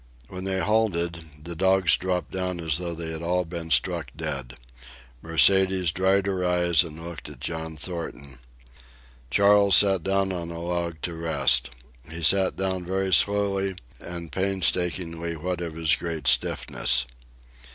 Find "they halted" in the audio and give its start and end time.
0.45-1.25